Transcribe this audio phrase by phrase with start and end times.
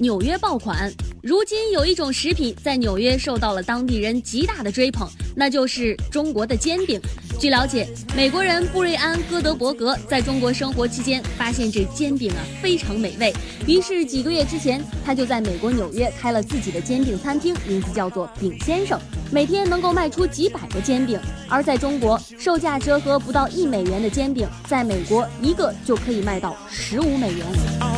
[0.00, 0.90] 纽约爆款。
[1.22, 5.06] 如今有一种食品在纽约受到了当地人极大的追捧，
[5.36, 6.98] 那就是中国的煎饼。
[7.38, 13.30] 据了解，美国人布瑞安·戈德伯格在中国生活期间，发现这煎饼啊非常美味，
[13.66, 18.98] 于是几个月之前，他就在美国纽约开了自己的煎饼餐厅，名字叫做饼先生，
[19.30, 21.20] 每天能够卖出几百个煎饼。
[21.46, 27.89] 而在中国，售价折合不到一美元的煎饼，在美国一个就可以卖到十五美元。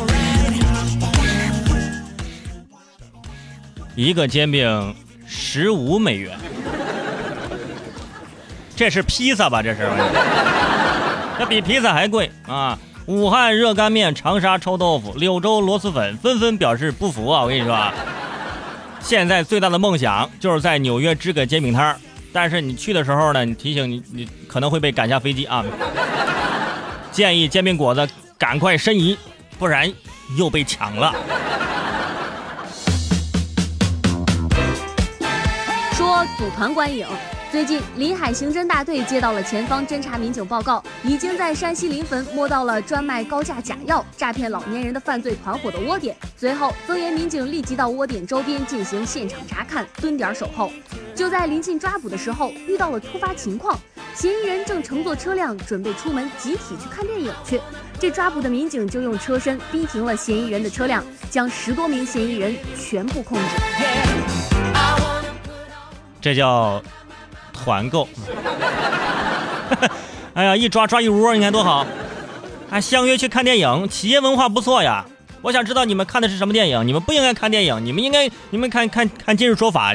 [3.95, 4.95] 一个煎饼
[5.27, 6.39] 十五美元，
[8.75, 9.63] 这是披萨吧？
[9.63, 9.89] 这是，
[11.39, 12.79] 这比披萨还贵啊！
[13.07, 17.43] 武汉热干面、长沙臭豆腐、柳州螺蛳粉纷纷表示不服啊！
[17.43, 17.93] 我跟你说啊，
[19.01, 21.97] 现在最大的梦想就是在纽约支个煎饼摊儿，
[22.33, 25.65] 但是你去的时候呢，你提醒你，你可能会被赶下飞机啊！
[27.11, 29.19] 建议煎饼果子赶快申遗，
[29.59, 29.93] 不然
[30.39, 31.15] 又被抢了。
[36.37, 37.07] 组团观影。
[37.51, 46.17] 最近，临海刑侦大队接到了前方侦查民警报告，已经在山西临汾摸到了专卖高价假药、诈骗老年人的犯罪团伙的窝点。
[46.35, 50.73] 随后，增援民警立即到窝点周边进行现场查看、蹲点守候。
[51.15, 53.79] 就在临近抓捕的时候，遇到了突发情况，
[54.15, 57.61] 嫌疑人正乘坐车辆准备出门集体去看电影去。
[58.01, 64.52] 这抓捕的民警就用车身逼停了嫌疑人的车辆，将十多名嫌疑人全部控制。
[66.23, 66.83] 这叫
[67.53, 68.09] 团购。
[70.35, 71.87] 哎呀，一抓抓一窝，你看多好！
[72.71, 75.05] 还相约去看电影，企业文化不错呀。
[75.43, 76.87] 我想知道你们看的是什么电影？
[76.87, 79.95] 你们不应该看电影，你们应该你们看看看今日说法。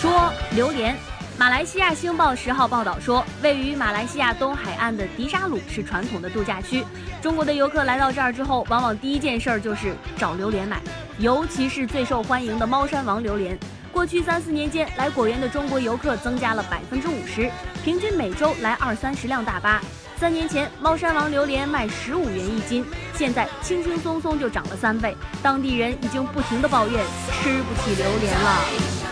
[0.00, 0.96] 说榴莲。
[1.36, 6.84] 马来西亚《星报》十号报道说，位于马来西亚东海岸的迪沙鲁是传统的度假区。
[7.20, 10.80] 中国的游客来到这儿之后，往往第一件事儿就是找榴莲买，
[11.18, 13.58] 尤其是最受欢迎的猫山王榴莲。
[13.90, 17.50] 过去三四年间，来果园的中国游客增加了百分之五十，
[17.82, 19.82] 平均每周来二三十辆大巴。
[20.16, 25.16] 三年前，猫山王榴莲卖十五元一斤，现在轻轻松松就涨了三倍。
[25.42, 29.03] 当地人已经不停地抱怨吃不起榴莲了。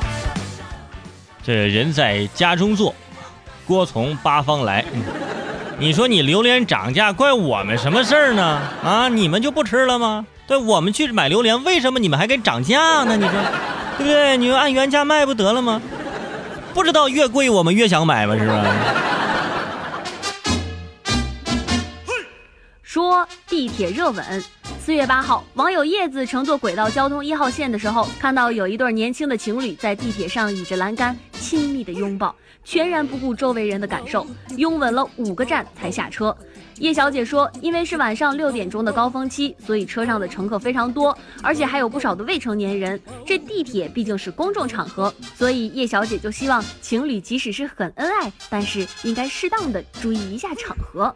[1.44, 2.94] 这人在家中坐，
[3.66, 4.84] 锅从八方来。
[5.78, 8.60] 你说你榴莲涨价，怪我们什么事儿呢？
[8.84, 10.24] 啊，你们就不吃了吗？
[10.46, 13.16] 对，我们去买榴莲，为什么你们还给涨价呢？
[13.16, 13.32] 你说，
[13.98, 14.36] 对不对？
[14.36, 15.82] 你就按原价卖不得了吗？
[16.72, 18.36] 不知道越贵我们越想买吗？
[18.38, 18.64] 是吧？
[22.82, 24.44] 说地铁热吻。
[24.84, 32.34] 四月八号，网友叶子乘坐轨道交通一号线的时候，看到有一对年轻的情侣在地铁上倚着栏杆亲密的拥抱，
[32.64, 34.26] 全然不顾周围人的感受，
[34.56, 36.36] 拥吻了五个站才下车。
[36.78, 43.00] 叶小姐说，因为是晚上六点钟的高峰期，所以车上的乘客非常多，而且还有不少的未成年人。
[43.24, 51.14] 这地铁毕竟是公众场合，所以叶小姐就希望情侣即使是很恩爱，但是应该适当的注意一下场合。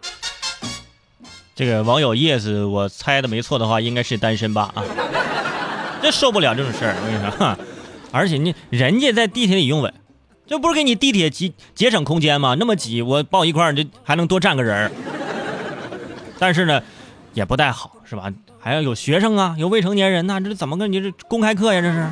[1.56, 4.70] 这个网友叶子，我猜的没错的话，应该是单身吧？
[4.74, 4.84] 啊，
[6.02, 7.56] 这受不了这种事儿，我跟你说，
[8.12, 9.90] 而且你人家在地铁里拥吻，
[10.46, 12.56] 这不是给你地铁节节省空间吗？
[12.58, 14.90] 那么挤，我抱一块儿，就还能多站个人儿。
[16.38, 16.82] 但是呢，
[17.32, 18.30] 也不太好，是吧？
[18.60, 21.80] 还要有学生啊，有未成年人呐，这怎么跟你这公开课呀？
[21.80, 22.06] 这是。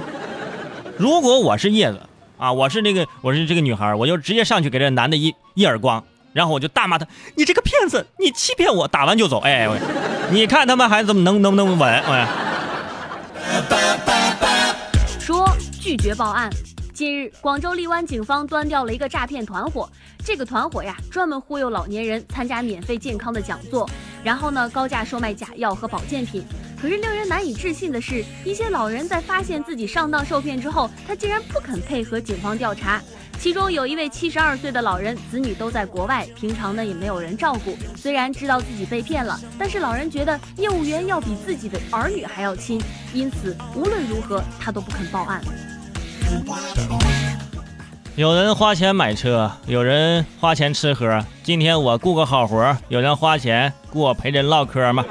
[0.97, 2.00] 如果我是叶子
[2.38, 6.03] 啊，我是那个我是这个女孩，我就直接上去给这男的一一耳光。
[6.34, 7.06] 然后我就大骂他
[7.37, 9.39] ：“你这个骗子，你欺骗我！”打完就走。
[9.39, 9.69] 哎，
[10.31, 11.89] 你看他们还怎么能能不能稳？
[11.89, 12.28] 哎，
[15.21, 15.49] 说
[15.81, 16.50] 拒绝报案。
[16.93, 19.89] 近日，广州荔湾警方端掉了一个诈骗团伙。
[20.25, 23.89] 这个团伙呀，专门忽悠老年人参加免费健康的讲座，
[24.25, 26.44] 然后呢，高价售卖假药和保健品。
[26.84, 33.00] 可是令人难以置信的是，一些老人在发现自己上当受骗之后，他竟然不肯配合警方调查。
[33.39, 37.75] 其中有一位七十二岁的老人，子女都在国外，平常呢也没有人照顾。
[37.97, 42.79] 虽然知道自己被骗了，但是老人觉得业务员要比自己的儿女还要亲，
[43.14, 45.41] 因此无论如何他都不肯报案。
[48.14, 51.19] 有人花钱买车，有人花钱吃喝。
[51.43, 55.03] 今天我雇个好活，有人花钱雇我陪人唠嗑吗？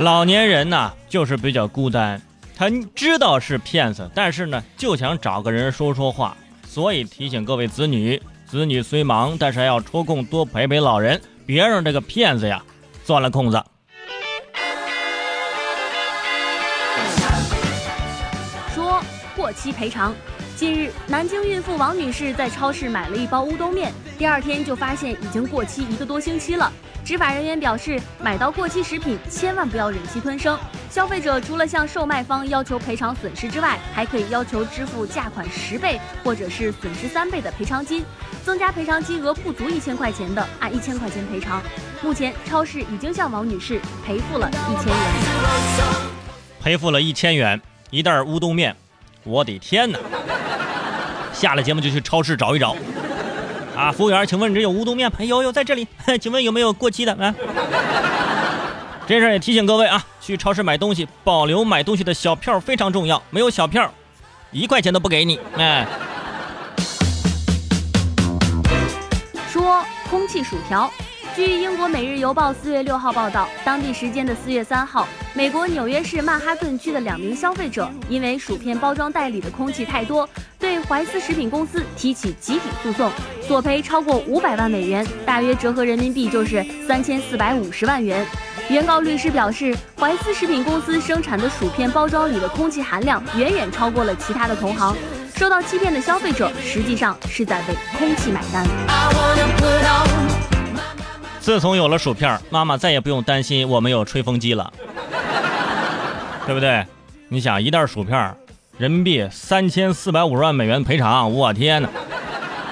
[0.00, 2.18] 老年人呐，就是比较孤单，
[2.56, 6.34] 他知道是骗子，但是呢，就想找个人说说话。
[6.66, 12.62] 所以提醒各位子女，子女虽忙，但是要抽空多陪陪老人，别让这个骗子呀
[13.04, 13.62] 钻了空子。
[18.74, 19.02] 说
[19.36, 20.14] 过期赔偿。
[20.60, 26.70] 近日，南京孕妇王女士在超市买了一包乌冬面，第二天就发现已经过期一个多星期了。
[27.02, 30.58] 执法人员表示，买到过期食品千万不要忍气吞声。
[30.90, 38.04] 消费者除了向售卖方要求赔偿损失之外，还可以要求支付价款十倍或者是损失三倍的赔偿金。
[38.44, 41.62] 增加赔偿金额不足一千块钱的，按一千块钱赔偿。
[42.02, 44.96] 目前，超市已经向王女士赔付了一千元。
[46.60, 47.58] 赔付了一千元，
[47.88, 48.76] 一袋乌冬面，
[49.24, 49.98] 我的天哪！
[51.40, 52.76] 下了节目就去超市找一找。
[53.74, 55.16] 啊，服务员，请问你这有乌冬面吗？
[55.20, 55.88] 有有，在这里。
[56.20, 57.14] 请问有没有过期的？
[57.14, 57.34] 啊，
[59.06, 63.22] 这事也提醒各位啊，去超市买东西，保留买东西的小票非常重要。
[63.30, 63.90] 没有小票，
[64.50, 65.40] 一块钱都不给你。
[65.56, 65.86] 哎，
[69.50, 70.92] 说空气薯条。
[71.36, 80.28] 据英国《每日邮报》四月六号报道，当地时间的四月三号，美国纽约市曼哈顿区的两名消费者因为薯片包装袋里的空气太多，
[80.58, 83.10] 对怀斯食品公司提起集体诉讼，
[83.46, 88.26] 索赔超过五百万美元，大约折合人民币就是三千四百五十万元。
[88.68, 94.96] 原告律师表示，怀斯食品公司生产的薯片包装里的空气含量远远超过了其他的同行，
[95.36, 100.39] 受到欺骗的消费者实际上是在为空气买单。
[101.40, 104.70] 自从有了薯片，妈妈再也不用担心我没有吹风机了，
[106.46, 106.86] 对不对？
[107.28, 108.36] 你想一袋薯片，
[108.76, 111.88] 人民币三千四百五十万美元赔偿，我天哪！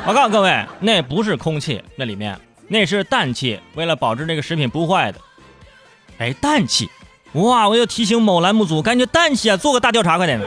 [0.07, 2.39] 我告诉各位，那不是空气，那里面
[2.69, 5.19] 那是氮气，为了保证这个食品不坏的。
[6.19, 6.91] 哎，氮气！
[7.33, 10.39] 哇，我要提醒某栏目组，赶紧氮气啊，做个大调查，快点！